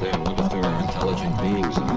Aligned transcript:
They're 0.00 0.80
intelligent 0.80 1.36
beings. 1.42 1.89